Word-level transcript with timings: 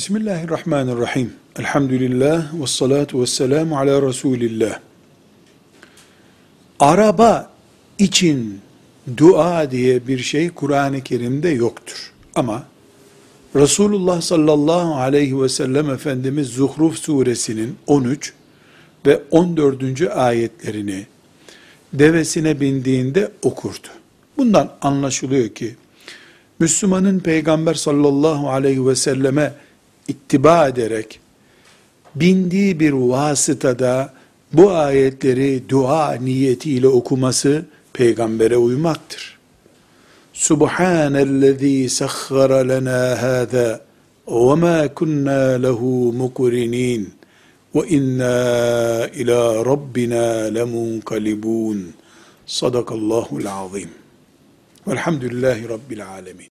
Bismillahirrahmanirrahim. 0.00 1.32
Elhamdülillah 1.58 2.62
ve 2.62 2.66
salatu 2.66 3.22
ve 3.22 3.26
selamu 3.26 3.78
ala 3.78 4.02
Resulillah. 4.02 4.78
Araba 6.80 7.50
için 7.98 8.60
dua 9.16 9.70
diye 9.70 10.06
bir 10.06 10.18
şey 10.18 10.50
Kur'an-ı 10.50 11.00
Kerim'de 11.00 11.48
yoktur. 11.48 12.12
Ama 12.34 12.64
Resulullah 13.56 14.20
sallallahu 14.20 14.94
aleyhi 14.94 15.42
ve 15.42 15.48
sellem 15.48 15.90
Efendimiz 15.90 16.48
Zuhruf 16.48 16.98
suresinin 16.98 17.76
13 17.86 18.32
ve 19.06 19.22
14. 19.30 20.02
ayetlerini 20.14 21.06
devesine 21.92 22.60
bindiğinde 22.60 23.30
okurdu. 23.42 23.88
Bundan 24.36 24.72
anlaşılıyor 24.82 25.48
ki 25.48 25.76
Müslümanın 26.58 27.18
Peygamber 27.18 27.74
sallallahu 27.74 28.50
aleyhi 28.50 28.86
ve 28.86 28.96
selleme 28.96 29.52
ittiba 30.10 30.68
ederek 30.68 31.20
bindiği 32.14 32.80
bir 32.80 32.92
vasıtada 32.92 34.12
bu 34.52 34.70
ayetleri 34.70 35.68
dua 35.68 36.12
niyetiyle 36.12 36.88
okuması 36.88 37.64
peygambere 37.92 38.56
uymaktır. 38.56 39.38
Subhanellezî 40.32 41.88
sahhara 41.88 42.58
lena 42.58 43.22
hâzâ 43.22 43.80
ve 44.28 44.54
mâ 44.54 44.94
kunnâ 44.94 45.62
lehu 45.62 46.12
mukrinin 46.12 47.14
ve 47.74 47.88
inna 47.88 49.08
ila 49.08 49.64
rabbina 49.64 50.24
lemunkalibun. 50.54 51.94
Sadakallahul 52.46 53.46
azim. 53.46 53.90
Velhamdülillahi 54.86 55.68
Rabbil 55.68 56.08
alemin. 56.08 56.49